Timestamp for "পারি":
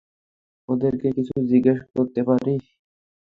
2.29-2.53